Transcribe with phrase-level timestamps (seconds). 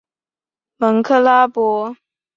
[0.77, 1.95] 蒙克拉博。